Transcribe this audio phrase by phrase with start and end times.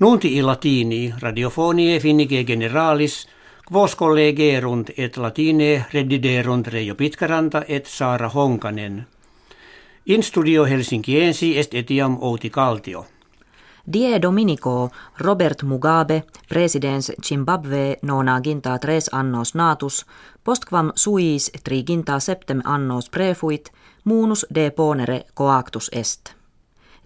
[0.00, 3.26] Nunti i latini radiofonie finnige generalis,
[3.72, 9.06] quos collegerunt et latine rediderunt Reijo Pitkaranta et Saara Honkanen.
[10.06, 13.06] In studio Helsinkiensi est etiam Outi Kaltio.
[13.92, 20.06] Die Dominico Robert Mugabe, presidens Zimbabwe nona ginta tres annos natus,
[20.44, 23.72] postquam suis triginta septem annos prefuit,
[24.04, 26.35] munus de ponere coactus est.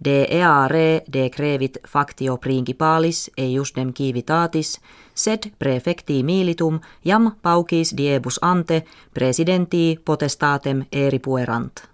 [0.05, 4.81] De eare de crevit factio principalis eiusdem civitatis,
[5.15, 8.85] sed prefecti militum jam paucis diebus ante
[9.15, 11.91] presidenti potestatem eripuerant.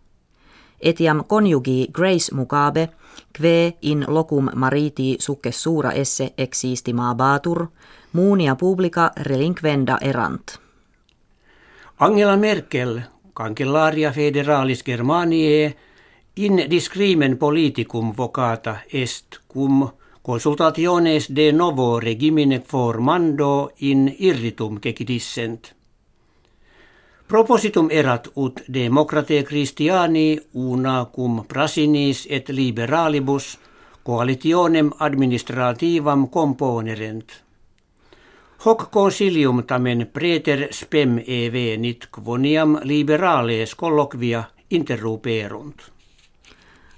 [0.80, 2.88] Etiam conjugi Grace Mugabe,
[3.32, 7.66] kve in locum mariti succe sura esse existima batur,
[8.12, 10.58] muunia publica relinquenda erant.
[11.98, 13.00] Angela Merkel,
[13.34, 15.74] cancellaria federalis Germaniae,
[16.36, 25.74] in discrimen politicum vocata est cum consultationes de novo regimine formando in irritum cecidissent.
[27.26, 33.58] Propositum erat ut democrate Christiani una cum prasinis et liberalibus
[34.02, 37.44] coalitionem administrativam componerent.
[38.64, 45.95] Hoc consilium tamen preter spem evenit quoniam liberales colloquia interruperunt.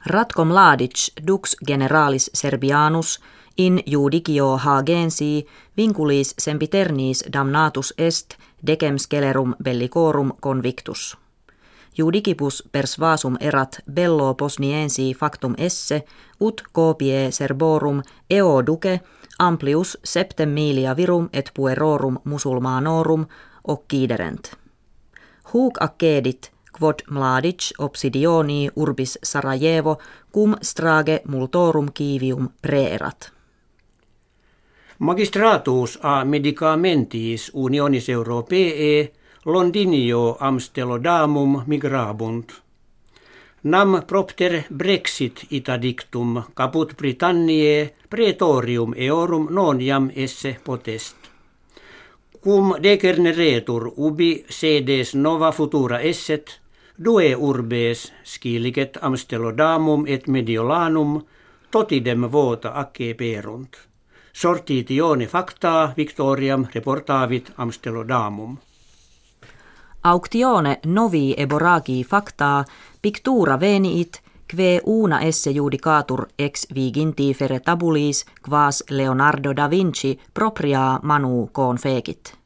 [0.08, 3.20] Ratkom Mladic dux generalis serbianus
[3.58, 8.34] in judicio hagensi vinculis sempiternis damnatus est
[8.66, 11.16] decem scelerum bellicorum convictus.
[11.98, 16.04] Judicibus persvasum erat bello posniensi factum esse,
[16.40, 19.00] ut copie serborum eo duce
[19.38, 23.26] amplius septem milia virum et puerorum musulmanorum
[23.64, 24.56] occiderent.
[25.52, 29.96] Huc accedit quod Mladic obsidioni urbis Sarajevo
[30.32, 33.30] cum strage multorum kivium preerat.
[34.98, 39.12] Magistratus a medicamentis unionis europee
[39.44, 42.52] Londinio Amstelodamum migrabunt.
[43.62, 51.16] Nam propter Brexit itadictum caput Britanniae praetorium eorum non jam esse potest.
[52.44, 56.60] Cum decerneretur ubi sedes nova futura esset,
[57.04, 61.22] due urbes scilicet Amstelodamum et Mediolanum
[61.70, 63.88] totidem vota acce perunt
[64.32, 68.56] sortitione facta Victoriam reportavit Amstelodamum.
[70.00, 72.64] Auctione novi eboragi facta
[73.00, 80.98] pictura veniit kve una esse judicatur ex viginti fere tabulis quas Leonardo da Vinci propria
[81.02, 82.37] manu confegit.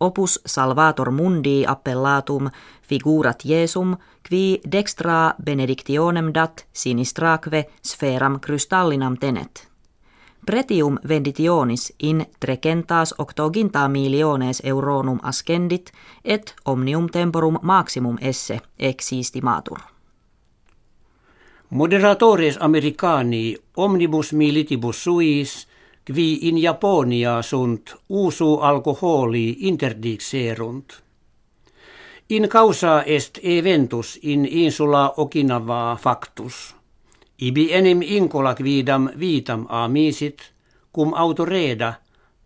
[0.00, 2.50] Opus salvator mundi appellatum
[2.82, 3.96] figurat Jesum
[4.28, 9.68] qui dextra benedictionem dat sinistraque spheram crystallinam tenet.
[10.46, 15.92] Pretium venditionis in trecentas octoginta miliones euronum ascendit
[16.24, 19.78] et omnium temporum maximum esse existimatur.
[21.70, 25.68] Moderatores americani omnibus militibus suis
[26.12, 31.02] qui in Japonia sunt usu alkoholi interdixerunt.
[32.28, 36.74] In causa est eventus in insula Okinawa factus–
[37.38, 40.42] Ibi enim incola quidam vitam amisit,
[40.92, 41.92] cum autoreda,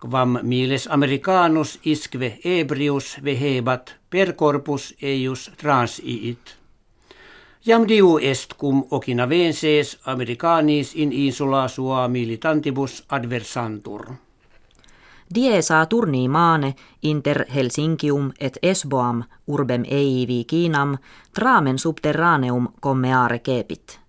[0.00, 6.61] quam miles americanus isque ebrius vehebat per corpus eius transiit.
[7.66, 14.06] Jam diu est cum okinavenses americanis in insula sua militantibus adversantur.
[15.34, 20.96] Die turni maane inter Helsinkium et Esboam urbem eivi Kiinam
[21.34, 24.00] tramen subterraneum commeare kepit.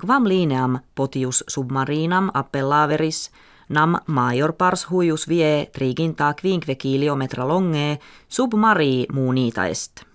[0.00, 3.30] Quam lineam potius submarinam appellaveris
[3.68, 10.09] nam major pars huius vie triginta quinque kilometra longe submarii muunita est.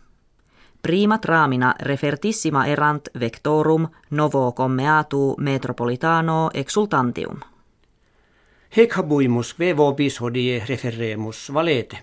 [0.86, 7.40] Prima tramina refertissima erant vectorum novo commeatu metropolitano exultantium.
[8.78, 11.98] Hec habuimus vobis hodie referemus valete.